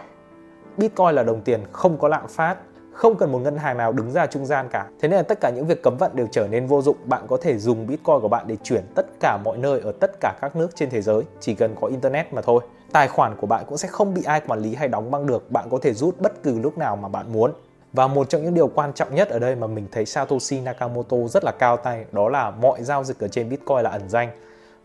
bitcoin 0.77 1.15
là 1.15 1.23
đồng 1.23 1.41
tiền 1.41 1.61
không 1.73 1.99
có 1.99 2.09
lạm 2.09 2.29
phát 2.29 2.57
không 2.99 3.17
cần 3.17 3.33
một 3.33 3.39
ngân 3.39 3.57
hàng 3.57 3.77
nào 3.77 3.93
đứng 3.93 4.11
ra 4.11 4.27
trung 4.27 4.47
gian 4.47 4.69
cả. 4.69 4.87
Thế 5.01 5.09
nên 5.09 5.17
là 5.17 5.23
tất 5.23 5.41
cả 5.41 5.51
những 5.51 5.67
việc 5.67 5.83
cấm 5.83 5.97
vận 5.97 6.17
đều 6.17 6.27
trở 6.33 6.49
nên 6.49 6.67
vô 6.67 6.83
dụng. 6.83 6.97
Bạn 7.05 7.23
có 7.29 7.37
thể 7.43 7.59
dùng 7.59 7.87
Bitcoin 7.87 8.21
của 8.21 8.29
bạn 8.29 8.45
để 8.47 8.57
chuyển 8.63 8.85
tất 8.95 9.07
cả 9.21 9.39
mọi 9.45 9.59
nơi 9.59 9.81
ở 9.81 9.93
tất 10.01 10.11
cả 10.21 10.35
các 10.41 10.57
nước 10.57 10.69
trên 10.75 10.91
thế 10.91 11.03
giới, 11.03 11.23
chỉ 11.41 11.55
cần 11.55 11.75
có 11.81 11.87
internet 11.87 12.33
mà 12.33 12.43
thôi. 12.43 12.61
Tài 12.93 13.09
khoản 13.09 13.37
của 13.37 13.47
bạn 13.47 13.65
cũng 13.69 13.79
sẽ 13.79 13.89
không 13.89 14.15
bị 14.15 14.23
ai 14.25 14.41
quản 14.41 14.61
lý 14.61 14.75
hay 14.75 14.89
đóng 14.89 15.11
băng 15.11 15.27
được. 15.27 15.51
Bạn 15.51 15.69
có 15.71 15.79
thể 15.83 15.95
rút 15.95 16.21
bất 16.21 16.43
cứ 16.43 16.59
lúc 16.59 16.79
nào 16.79 16.97
mà 16.97 17.09
bạn 17.09 17.33
muốn. 17.33 17.53
Và 17.93 18.07
một 18.07 18.31
trong 18.31 18.45
những 18.45 18.55
điều 18.55 18.69
quan 18.69 18.93
trọng 18.93 19.15
nhất 19.15 19.29
ở 19.29 19.39
đây 19.39 19.57
mà 19.57 19.67
mình 19.67 19.87
thấy 19.93 20.07
Satoshi 20.07 20.61
Nakamoto 20.61 21.17
rất 21.29 21.45
là 21.45 21.53
cao 21.59 21.77
tay 21.77 22.05
đó 22.13 22.29
là 22.29 22.51
mọi 22.51 22.83
giao 22.83 23.05
dịch 23.05 23.21
ở 23.21 23.29
trên 23.29 23.49
Bitcoin 23.49 23.83
là 23.83 23.91
ẩn 23.91 24.09
danh. 24.09 24.31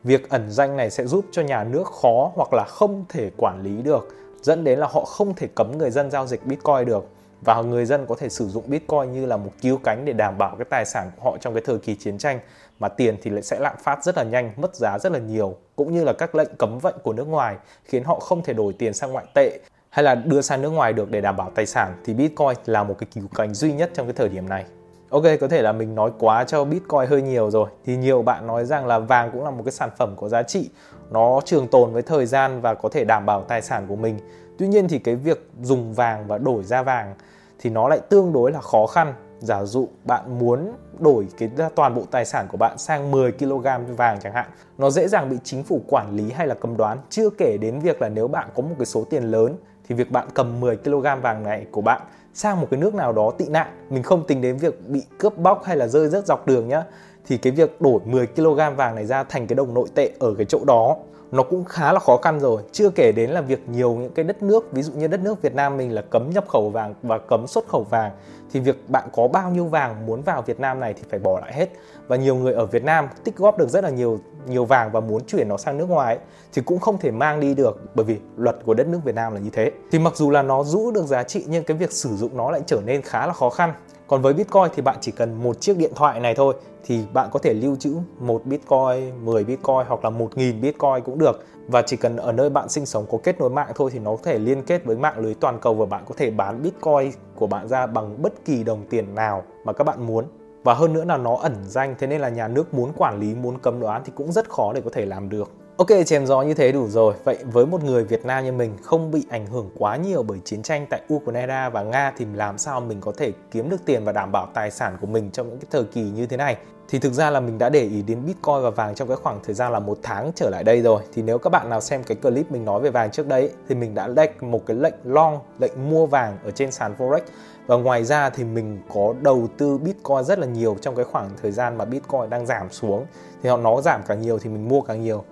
Việc 0.04 0.30
ẩn 0.30 0.52
danh 0.52 0.78
này 0.78 0.90
sẽ 0.90 1.06
giúp 1.06 1.26
cho 1.32 1.42
nhà 1.42 1.64
nước 1.64 1.88
khó 1.88 2.32
hoặc 2.36 2.54
là 2.54 2.66
không 2.70 3.06
thể 3.10 3.32
quản 3.38 3.62
lý 3.64 3.82
được, 3.82 4.08
dẫn 4.42 4.64
đến 4.64 4.80
là 4.80 4.88
họ 4.88 5.06
không 5.06 5.34
thể 5.34 5.48
cấm 5.56 5.78
người 5.78 5.92
dân 5.92 6.12
giao 6.12 6.28
dịch 6.28 6.46
Bitcoin 6.46 6.86
được 6.86 7.06
và 7.42 7.62
người 7.62 7.86
dân 7.86 8.06
có 8.06 8.16
thể 8.16 8.30
sử 8.30 8.48
dụng 8.48 8.64
Bitcoin 8.68 9.12
như 9.12 9.26
là 9.26 9.38
một 9.38 9.52
cứu 9.62 9.80
cánh 9.84 10.06
để 10.06 10.14
đảm 10.14 10.38
bảo 10.38 10.56
cái 10.56 10.66
tài 10.70 10.86
sản 10.86 11.12
của 11.16 11.30
họ 11.30 11.38
trong 11.38 11.54
cái 11.54 11.64
thời 11.66 11.78
kỳ 11.78 11.96
chiến 11.96 12.18
tranh 12.18 12.40
mà 12.80 12.88
tiền 12.88 13.18
thì 13.22 13.32
lại 13.32 13.42
sẽ 13.42 13.60
lạm 13.60 13.76
phát 13.84 14.04
rất 14.04 14.18
là 14.18 14.24
nhanh, 14.24 14.52
mất 14.58 14.76
giá 14.76 15.00
rất 15.00 15.12
là 15.12 15.20
nhiều 15.20 15.56
cũng 15.76 15.94
như 15.94 16.04
là 16.04 16.14
các 16.14 16.36
lệnh 16.36 16.56
cấm 16.58 16.80
vận 16.80 16.96
của 17.04 17.14
nước 17.14 17.28
ngoài 17.28 17.56
khiến 17.84 18.04
họ 18.04 18.20
không 18.20 18.44
thể 18.44 18.54
đổi 18.54 18.74
tiền 18.74 18.94
sang 18.94 19.12
ngoại 19.12 19.26
tệ 19.34 19.60
hay 19.94 20.04
là 20.04 20.16
đưa 20.16 20.42
sang 20.42 20.62
nước 20.62 20.70
ngoài 20.70 20.94
được 20.94 21.12
để 21.12 21.22
đảm 21.22 21.38
bảo 21.38 21.52
tài 21.56 21.66
sản 21.66 21.94
thì 22.06 22.14
Bitcoin 22.14 22.58
là 22.66 22.84
một 22.84 22.96
cái 23.00 23.08
cứu 23.16 23.24
cánh 23.36 23.54
duy 23.54 23.74
nhất 23.74 23.92
trong 23.94 24.06
cái 24.06 24.14
thời 24.14 24.30
điểm 24.30 24.50
này. 24.50 24.66
Ok, 25.10 25.24
có 25.42 25.48
thể 25.48 25.62
là 25.62 25.72
mình 25.72 25.96
nói 25.96 26.12
quá 26.20 26.44
cho 26.44 26.66
Bitcoin 26.66 27.10
hơi 27.10 27.22
nhiều 27.22 27.52
rồi. 27.52 27.70
Thì 27.86 27.96
nhiều 27.96 28.22
bạn 28.22 28.48
nói 28.48 28.66
rằng 28.66 28.86
là 28.86 29.00
vàng 29.00 29.30
cũng 29.34 29.44
là 29.44 29.52
một 29.52 29.62
cái 29.66 29.72
sản 29.72 29.90
phẩm 29.98 30.16
có 30.18 30.30
giá 30.30 30.44
trị, 30.44 30.70
nó 31.12 31.40
trường 31.46 31.68
tồn 31.68 31.94
với 31.94 32.02
thời 32.02 32.26
gian 32.26 32.62
và 32.62 32.74
có 32.74 32.90
thể 32.90 33.06
đảm 33.06 33.26
bảo 33.26 33.42
tài 33.42 33.62
sản 33.62 33.86
của 33.88 33.96
mình. 33.96 34.20
Tuy 34.58 34.68
nhiên 34.68 34.88
thì 34.88 35.00
cái 35.00 35.16
việc 35.16 35.50
dùng 35.62 35.94
vàng 35.94 36.28
và 36.28 36.38
đổi 36.38 36.64
ra 36.64 36.84
vàng 36.84 37.16
thì 37.60 37.70
nó 37.70 37.88
lại 37.88 38.00
tương 38.10 38.34
đối 38.34 38.52
là 38.52 38.62
khó 38.62 38.88
khăn. 38.88 39.14
Giả 39.40 39.64
dụ 39.64 39.88
bạn 40.06 40.40
muốn 40.40 40.74
đổi 41.00 41.28
cái 41.38 41.50
toàn 41.76 41.96
bộ 41.96 42.02
tài 42.12 42.26
sản 42.26 42.48
của 42.52 42.58
bạn 42.58 42.78
sang 42.78 43.12
10 43.12 43.32
kg 43.32 43.64
vàng 43.98 44.20
chẳng 44.22 44.34
hạn, 44.34 44.46
nó 44.78 44.90
dễ 44.90 45.08
dàng 45.08 45.30
bị 45.30 45.38
chính 45.44 45.64
phủ 45.64 45.82
quản 45.88 46.16
lý 46.16 46.32
hay 46.32 46.48
là 46.48 46.56
cầm 46.56 46.78
đoán. 46.78 46.98
Chưa 47.10 47.30
kể 47.30 47.58
đến 47.58 47.80
việc 47.80 48.02
là 48.02 48.10
nếu 48.10 48.28
bạn 48.28 48.50
có 48.56 48.62
một 48.62 48.76
cái 48.78 48.86
số 48.86 49.04
tiền 49.10 49.24
lớn 49.24 49.58
thì 49.88 49.96
việc 49.96 50.12
bạn 50.12 50.28
cầm 50.34 50.60
10 50.60 50.78
kg 50.78 51.02
vàng 51.22 51.44
này 51.44 51.66
của 51.72 51.82
bạn 51.82 52.02
sang 52.34 52.62
một 52.62 52.68
cái 52.72 52.80
nước 52.80 52.96
nào 52.96 53.14
đó 53.14 53.32
tị 53.38 53.46
nạn, 53.48 53.68
mình 53.90 54.04
không 54.04 54.24
tính 54.28 54.42
đến 54.42 54.58
việc 54.58 54.88
bị 54.88 55.04
cướp 55.18 55.38
bóc 55.38 55.64
hay 55.64 55.78
là 55.78 55.88
rơi 55.88 56.10
rớt 56.10 56.26
dọc 56.26 56.48
đường 56.48 56.68
nhá, 56.68 56.84
thì 57.28 57.38
cái 57.38 57.54
việc 57.54 57.82
đổi 57.82 58.00
10 58.06 58.28
kg 58.28 58.76
vàng 58.76 58.96
này 58.96 59.06
ra 59.06 59.24
thành 59.24 59.48
cái 59.48 59.56
đồng 59.56 59.74
nội 59.74 59.88
tệ 59.96 60.12
ở 60.20 60.34
cái 60.38 60.46
chỗ 60.46 60.60
đó 60.66 60.96
nó 61.32 61.44
cũng 61.44 61.66
khá 61.66 61.94
là 61.94 62.00
khó 62.00 62.18
khăn 62.18 62.40
rồi. 62.40 62.62
Chưa 62.72 62.90
kể 62.90 63.12
đến 63.12 63.30
là 63.30 63.42
việc 63.42 63.70
nhiều 63.70 63.96
những 63.96 64.12
cái 64.14 64.26
đất 64.26 64.44
nước 64.44 64.72
ví 64.72 64.82
dụ 64.82 64.94
như 64.94 65.08
đất 65.08 65.20
nước 65.20 65.42
Việt 65.42 65.56
Nam 65.56 65.78
mình 65.78 65.94
là 65.94 66.02
cấm 66.02 66.30
nhập 66.30 66.46
khẩu 66.48 66.70
vàng 66.70 66.94
và 67.04 67.18
cấm 67.18 67.48
xuất 67.48 67.68
khẩu 67.68 67.84
vàng 67.84 68.12
thì 68.54 68.60
việc 68.60 68.90
bạn 68.90 69.10
có 69.14 69.28
bao 69.28 69.52
nhiêu 69.52 69.66
vàng 69.66 70.06
muốn 70.06 70.22
vào 70.22 70.42
Việt 70.42 70.60
Nam 70.60 70.80
này 70.80 70.94
thì 70.94 71.02
phải 71.10 71.20
bỏ 71.20 71.40
lại 71.40 71.54
hết. 71.54 71.70
Và 72.08 72.16
nhiều 72.16 72.36
người 72.36 72.54
ở 72.54 72.66
Việt 72.66 72.84
Nam 72.84 73.08
tích 73.24 73.38
góp 73.38 73.58
được 73.58 73.70
rất 73.70 73.84
là 73.84 73.90
nhiều 73.90 74.20
nhiều 74.48 74.66
vàng 74.66 74.92
và 74.92 75.00
muốn 75.00 75.26
chuyển 75.26 75.48
nó 75.48 75.58
sang 75.58 75.78
nước 75.78 75.90
ngoài 75.90 76.18
thì 76.54 76.62
cũng 76.62 76.80
không 76.80 76.98
thể 76.98 77.12
mang 77.12 77.40
đi 77.40 77.54
được 77.56 77.82
bởi 77.96 78.06
vì 78.06 78.18
luật 78.38 78.56
của 78.66 78.74
đất 78.74 78.88
nước 78.88 79.00
Việt 79.04 79.16
Nam 79.16 79.34
là 79.34 79.40
như 79.40 79.50
thế. 79.54 79.72
Thì 79.92 80.00
mặc 80.00 80.16
dù 80.16 80.30
là 80.32 80.42
nó 80.42 80.64
giữ 80.64 80.80
được 80.94 81.06
giá 81.06 81.24
trị 81.24 81.46
nhưng 81.48 81.64
cái 81.64 81.78
việc 81.78 81.92
sử 81.92 82.10
dụng 82.16 82.38
nó 82.38 82.52
lại 82.52 82.62
trở 82.66 82.82
nên 82.86 83.02
khá 83.02 83.28
là 83.28 83.34
khó 83.34 83.50
khăn. 83.50 83.74
Còn 84.08 84.22
với 84.22 84.34
Bitcoin 84.34 84.68
thì 84.76 84.82
bạn 84.82 84.98
chỉ 85.02 85.12
cần 85.12 85.44
một 85.44 85.62
chiếc 85.62 85.78
điện 85.78 85.92
thoại 85.96 86.20
này 86.20 86.36
thôi 86.36 86.56
thì 86.86 87.06
bạn 87.14 87.30
có 87.32 87.40
thể 87.40 87.54
lưu 87.54 87.76
trữ 87.76 87.96
một 88.20 88.46
Bitcoin, 88.46 89.26
10 89.26 89.44
Bitcoin 89.44 89.86
hoặc 89.88 90.04
là 90.04 90.10
1.000 90.10 90.62
Bitcoin 90.62 91.04
cũng 91.06 91.18
được. 91.18 91.46
Và 91.68 91.82
chỉ 91.82 91.98
cần 91.98 92.16
ở 92.16 92.32
nơi 92.32 92.50
bạn 92.50 92.70
sinh 92.70 92.86
sống 92.86 93.06
có 93.12 93.18
kết 93.24 93.40
nối 93.40 93.50
mạng 93.50 93.72
thôi 93.76 93.90
thì 93.94 94.00
nó 94.00 94.12
có 94.12 94.22
thể 94.24 94.40
liên 94.40 94.64
kết 94.64 94.86
với 94.86 94.96
mạng 94.96 95.20
lưới 95.20 95.34
toàn 95.34 95.60
cầu 95.60 95.74
và 95.74 95.86
bạn 95.86 96.04
có 96.08 96.16
thể 96.18 96.32
bán 96.32 96.64
Bitcoin 96.64 97.12
của 97.44 97.48
bạn 97.48 97.68
ra 97.68 97.86
bằng 97.88 98.22
bất 98.22 98.46
kỳ 98.46 98.64
đồng 98.64 98.86
tiền 98.90 99.16
nào 99.16 99.44
mà 99.64 99.74
các 99.74 99.84
bạn 99.84 100.08
muốn. 100.08 100.26
Và 100.64 100.74
hơn 100.74 100.94
nữa 100.94 101.06
là 101.06 101.18
nó 101.18 101.36
ẩn 101.36 101.56
danh 101.64 101.96
thế 102.00 102.08
nên 102.08 102.22
là 102.22 102.30
nhà 102.30 102.48
nước 102.48 102.74
muốn 102.74 102.92
quản 102.96 103.20
lý, 103.20 103.36
muốn 103.36 103.60
cấm 103.60 103.80
đoán 103.80 104.02
thì 104.06 104.12
cũng 104.16 104.32
rất 104.32 104.50
khó 104.50 104.74
để 104.74 104.82
có 104.82 104.90
thể 104.94 105.06
làm 105.06 105.30
được. 105.30 105.52
Ok, 105.78 105.88
chém 106.06 106.26
gió 106.26 106.42
như 106.42 106.54
thế 106.54 106.72
đủ 106.72 106.88
rồi. 106.88 107.14
Vậy 107.24 107.38
với 107.44 107.66
một 107.66 107.84
người 107.84 108.04
Việt 108.04 108.26
Nam 108.26 108.46
như 108.46 108.52
mình 108.52 108.78
không 108.84 109.12
bị 109.12 109.26
ảnh 109.30 109.48
hưởng 109.48 109.70
quá 109.78 109.96
nhiều 109.96 110.24
bởi 110.24 110.40
chiến 110.46 110.64
tranh 110.64 110.86
tại 110.90 111.02
Ukraine 111.14 111.70
và 111.74 111.84
Nga 111.84 112.14
thì 112.18 112.26
làm 112.34 112.58
sao 112.58 112.82
mình 112.82 113.02
có 113.02 113.12
thể 113.18 113.32
kiếm 113.52 113.70
được 113.70 113.86
tiền 113.86 114.04
và 114.04 114.12
đảm 114.12 114.32
bảo 114.32 114.48
tài 114.54 114.72
sản 114.72 114.98
của 115.02 115.08
mình 115.08 115.32
trong 115.32 115.50
những 115.50 115.60
cái 115.60 115.68
thời 115.72 115.84
kỳ 115.84 116.02
như 116.02 116.26
thế 116.26 116.38
này? 116.38 116.58
Thì 116.90 117.00
thực 117.00 117.14
ra 117.14 117.30
là 117.30 117.40
mình 117.40 117.58
đã 117.58 117.70
để 117.70 117.82
ý 117.82 118.02
đến 118.02 118.26
Bitcoin 118.26 118.62
và 118.64 118.70
vàng 118.70 118.96
trong 118.96 119.08
cái 119.08 119.18
khoảng 119.18 119.40
thời 119.44 119.56
gian 119.56 119.72
là 119.72 119.80
một 119.80 119.98
tháng 120.04 120.32
trở 120.36 120.50
lại 120.50 120.64
đây 120.64 120.82
rồi. 120.82 121.02
Thì 121.14 121.22
nếu 121.22 121.38
các 121.38 121.50
bạn 121.50 121.70
nào 121.70 121.82
xem 121.82 122.04
cái 122.04 122.18
clip 122.18 122.52
mình 122.52 122.66
nói 122.66 122.82
về 122.82 122.90
vàng 122.90 123.12
trước 123.12 123.28
đấy 123.28 123.50
thì 123.70 123.76
mình 123.76 123.96
đã 123.96 124.08
lệnh 124.08 124.32
một 124.42 124.66
cái 124.66 124.78
lệnh 124.78 124.96
long, 125.04 125.40
lệnh 125.60 125.90
mua 125.90 126.06
vàng 126.06 126.38
ở 126.44 126.52
trên 126.52 126.72
sàn 126.72 126.96
Forex. 126.98 127.22
Và 127.68 127.76
ngoài 127.76 128.04
ra 128.04 128.30
thì 128.30 128.44
mình 128.44 128.80
có 128.94 129.14
đầu 129.22 129.48
tư 129.58 129.78
Bitcoin 129.78 130.24
rất 130.24 130.40
là 130.40 130.48
nhiều 130.48 130.78
trong 130.82 130.96
cái 130.96 131.06
khoảng 131.06 131.30
thời 131.42 131.52
gian 131.52 131.78
mà 131.78 131.86
Bitcoin 131.86 132.30
đang 132.30 132.46
giảm 132.46 132.72
xuống. 132.72 133.06
Thì 133.44 133.50
họ 133.50 133.58
nó 133.58 133.82
giảm 133.82 134.02
càng 134.08 134.22
nhiều 134.22 134.40
thì 134.40 134.50
mình 134.50 134.70
mua 134.70 134.82
càng 134.82 135.02
nhiều 135.02 135.24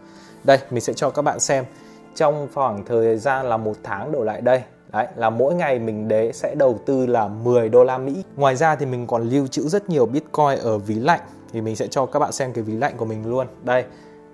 đây 0.44 0.60
mình 0.70 0.82
sẽ 0.82 0.94
cho 0.94 1.10
các 1.10 1.22
bạn 1.22 1.40
xem 1.40 1.66
trong 2.16 2.48
khoảng 2.54 2.86
thời 2.86 3.18
gian 3.18 3.46
là 3.46 3.58
một 3.58 3.74
tháng 3.84 4.12
đổ 4.12 4.24
lại 4.24 4.42
đây 4.42 4.62
Đấy, 4.92 5.08
là 5.16 5.30
mỗi 5.30 5.56
ngày 5.56 5.80
mình 5.80 6.08
đế 6.08 6.32
sẽ 6.32 6.56
đầu 6.56 6.80
tư 6.86 7.06
là 7.06 7.28
10 7.28 7.70
đô 7.70 7.84
la 7.84 7.98
Mỹ. 7.98 8.24
Ngoài 8.36 8.56
ra 8.56 8.76
thì 8.76 8.86
mình 8.86 9.08
còn 9.08 9.30
lưu 9.30 9.48
trữ 9.48 9.62
rất 9.62 9.90
nhiều 9.90 10.06
Bitcoin 10.06 10.60
ở 10.62 10.78
ví 10.78 10.96
lạnh 10.96 11.20
thì 11.54 11.62
mình 11.62 11.76
sẽ 11.76 11.88
cho 11.88 12.06
các 12.06 12.20
bạn 12.20 12.32
xem 12.32 12.54
cái 12.54 12.64
ví 12.64 12.74
lạnh 12.74 12.94
của 12.98 13.06
mình 13.06 13.30
luôn. 13.30 13.48
Đây, 13.64 13.86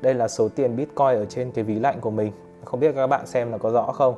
đây 0.01 0.13
là 0.13 0.27
số 0.27 0.49
tiền 0.49 0.75
Bitcoin 0.75 1.15
ở 1.15 1.25
trên 1.25 1.51
cái 1.51 1.63
ví 1.63 1.79
lạnh 1.79 1.99
của 2.01 2.09
mình. 2.09 2.31
Không 2.65 2.79
biết 2.79 2.95
các 2.95 3.07
bạn 3.07 3.27
xem 3.27 3.51
là 3.51 3.57
có 3.57 3.71
rõ 3.71 3.91
không? 3.91 4.15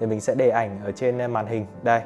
Thì 0.00 0.06
mình 0.06 0.20
sẽ 0.20 0.34
để 0.34 0.48
ảnh 0.48 0.80
ở 0.84 0.92
trên 0.92 1.32
màn 1.32 1.46
hình. 1.46 1.66
Đây, 1.82 2.00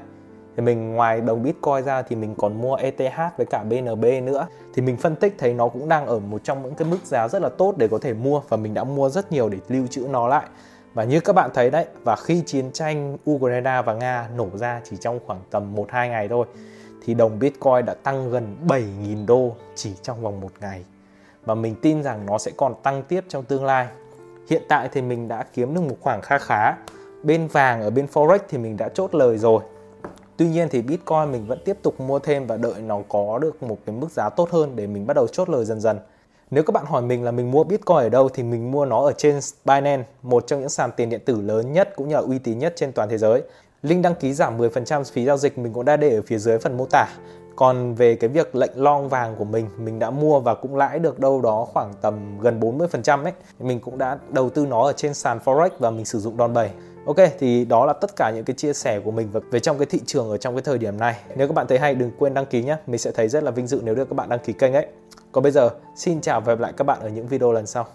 thì 0.56 0.62
mình 0.62 0.92
ngoài 0.92 1.20
đồng 1.20 1.42
Bitcoin 1.42 1.84
ra 1.84 2.02
thì 2.02 2.16
mình 2.16 2.34
còn 2.38 2.60
mua 2.60 2.74
ETH 2.74 3.36
với 3.36 3.46
cả 3.50 3.62
BNB 3.62 4.04
nữa. 4.22 4.46
Thì 4.74 4.82
mình 4.82 4.96
phân 4.96 5.16
tích 5.16 5.34
thấy 5.38 5.54
nó 5.54 5.68
cũng 5.68 5.88
đang 5.88 6.06
ở 6.06 6.18
một 6.18 6.44
trong 6.44 6.62
những 6.62 6.74
cái 6.74 6.88
mức 6.88 6.98
giá 7.04 7.28
rất 7.28 7.42
là 7.42 7.48
tốt 7.48 7.74
để 7.76 7.88
có 7.88 7.98
thể 7.98 8.14
mua 8.14 8.40
và 8.48 8.56
mình 8.56 8.74
đã 8.74 8.84
mua 8.84 9.08
rất 9.08 9.32
nhiều 9.32 9.48
để 9.48 9.58
lưu 9.68 9.86
trữ 9.86 10.06
nó 10.10 10.28
lại. 10.28 10.44
Và 10.94 11.04
như 11.04 11.20
các 11.20 11.32
bạn 11.32 11.50
thấy 11.54 11.70
đấy, 11.70 11.86
và 12.04 12.16
khi 12.16 12.42
chiến 12.46 12.72
tranh 12.72 13.16
Ukraine 13.30 13.82
và 13.86 13.94
Nga 13.94 14.28
nổ 14.36 14.48
ra 14.54 14.80
chỉ 14.84 14.96
trong 14.96 15.20
khoảng 15.26 15.40
tầm 15.50 15.74
1-2 15.74 16.08
ngày 16.08 16.28
thôi, 16.28 16.46
thì 17.04 17.14
đồng 17.14 17.38
Bitcoin 17.38 17.84
đã 17.84 17.94
tăng 17.94 18.30
gần 18.30 18.56
7.000 18.66 19.26
đô 19.26 19.54
chỉ 19.74 19.92
trong 20.02 20.22
vòng 20.22 20.40
một 20.40 20.52
ngày. 20.60 20.84
Và 21.44 21.54
mình 21.54 21.74
tin 21.82 22.02
rằng 22.02 22.26
nó 22.26 22.38
sẽ 22.38 22.50
còn 22.56 22.74
tăng 22.82 23.02
tiếp 23.02 23.24
trong 23.28 23.44
tương 23.44 23.64
lai. 23.64 23.86
Hiện 24.50 24.62
tại 24.68 24.88
thì 24.92 25.02
mình 25.02 25.28
đã 25.28 25.44
kiếm 25.54 25.74
được 25.74 25.80
một 25.80 25.96
khoảng 26.00 26.20
kha 26.22 26.38
khá. 26.38 26.72
Bên 27.22 27.46
vàng 27.46 27.82
ở 27.82 27.90
bên 27.90 28.06
forex 28.12 28.38
thì 28.48 28.58
mình 28.58 28.76
đã 28.76 28.88
chốt 28.88 29.14
lời 29.14 29.38
rồi 29.38 29.62
tuy 30.40 30.48
nhiên 30.48 30.68
thì 30.68 30.82
bitcoin 30.82 31.32
mình 31.32 31.46
vẫn 31.46 31.58
tiếp 31.64 31.76
tục 31.82 32.00
mua 32.00 32.18
thêm 32.18 32.46
và 32.46 32.56
đợi 32.56 32.82
nó 32.82 33.00
có 33.08 33.38
được 33.38 33.62
một 33.62 33.78
cái 33.86 33.96
mức 33.96 34.10
giá 34.10 34.28
tốt 34.28 34.50
hơn 34.50 34.76
để 34.76 34.86
mình 34.86 35.06
bắt 35.06 35.14
đầu 35.14 35.26
chốt 35.28 35.48
lời 35.48 35.64
dần 35.64 35.80
dần 35.80 35.98
nếu 36.50 36.64
các 36.64 36.72
bạn 36.72 36.84
hỏi 36.86 37.02
mình 37.02 37.24
là 37.24 37.30
mình 37.30 37.50
mua 37.50 37.64
Bitcoin 37.64 37.96
ở 37.98 38.08
đâu 38.08 38.28
thì 38.28 38.42
mình 38.42 38.70
mua 38.70 38.84
nó 38.84 39.04
ở 39.04 39.12
trên 39.12 39.40
Binance, 39.64 40.04
một 40.22 40.46
trong 40.46 40.60
những 40.60 40.68
sàn 40.68 40.90
tiền 40.96 41.10
điện 41.10 41.20
tử 41.24 41.40
lớn 41.40 41.72
nhất 41.72 41.92
cũng 41.96 42.08
như 42.08 42.14
là 42.14 42.20
uy 42.20 42.38
tín 42.38 42.58
nhất 42.58 42.72
trên 42.76 42.92
toàn 42.92 43.08
thế 43.08 43.18
giới. 43.18 43.42
Link 43.82 44.02
đăng 44.02 44.14
ký 44.14 44.32
giảm 44.32 44.58
10% 44.58 45.04
phí 45.04 45.24
giao 45.24 45.36
dịch 45.36 45.58
mình 45.58 45.72
cũng 45.72 45.84
đã 45.84 45.96
để 45.96 46.14
ở 46.14 46.22
phía 46.22 46.38
dưới 46.38 46.58
phần 46.58 46.76
mô 46.76 46.86
tả. 46.90 47.06
Còn 47.56 47.94
về 47.94 48.14
cái 48.14 48.30
việc 48.30 48.54
lệnh 48.54 48.70
long 48.74 49.08
vàng 49.08 49.36
của 49.38 49.44
mình, 49.44 49.66
mình 49.78 49.98
đã 49.98 50.10
mua 50.10 50.40
và 50.40 50.54
cũng 50.54 50.76
lãi 50.76 50.98
được 50.98 51.18
đâu 51.18 51.40
đó 51.40 51.66
khoảng 51.72 51.92
tầm 52.00 52.40
gần 52.40 52.60
40% 52.60 53.24
ấy. 53.24 53.32
Mình 53.58 53.80
cũng 53.80 53.98
đã 53.98 54.18
đầu 54.28 54.50
tư 54.50 54.66
nó 54.66 54.82
ở 54.82 54.92
trên 54.92 55.14
sàn 55.14 55.38
Forex 55.44 55.70
và 55.78 55.90
mình 55.90 56.04
sử 56.04 56.18
dụng 56.18 56.36
đòn 56.36 56.54
bẩy. 56.54 56.70
Ok, 57.06 57.16
thì 57.38 57.64
đó 57.64 57.86
là 57.86 57.92
tất 57.92 58.16
cả 58.16 58.32
những 58.34 58.44
cái 58.44 58.54
chia 58.54 58.72
sẻ 58.72 59.00
của 59.04 59.10
mình 59.10 59.28
về 59.50 59.60
trong 59.60 59.78
cái 59.78 59.86
thị 59.86 60.00
trường 60.06 60.30
ở 60.30 60.36
trong 60.36 60.54
cái 60.54 60.62
thời 60.62 60.78
điểm 60.78 60.98
này. 60.98 61.16
Nếu 61.36 61.48
các 61.48 61.54
bạn 61.54 61.66
thấy 61.66 61.78
hay 61.78 61.94
đừng 61.94 62.10
quên 62.18 62.34
đăng 62.34 62.46
ký 62.46 62.62
nhé. 62.62 62.76
Mình 62.86 62.98
sẽ 62.98 63.10
thấy 63.10 63.28
rất 63.28 63.42
là 63.42 63.50
vinh 63.50 63.66
dự 63.66 63.80
nếu 63.84 63.94
được 63.94 64.04
các 64.04 64.14
bạn 64.14 64.28
đăng 64.28 64.38
ký 64.38 64.52
kênh 64.52 64.74
ấy. 64.74 64.86
Còn 65.32 65.42
bây 65.42 65.52
giờ, 65.52 65.70
xin 65.96 66.20
chào 66.20 66.40
và 66.40 66.46
hẹn 66.46 66.58
gặp 66.58 66.62
lại 66.62 66.72
các 66.76 66.84
bạn 66.84 67.00
ở 67.00 67.08
những 67.08 67.26
video 67.26 67.52
lần 67.52 67.66
sau. 67.66 67.86